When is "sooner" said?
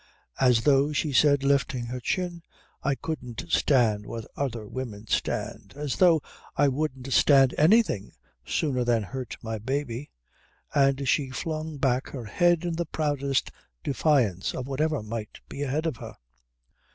8.43-8.83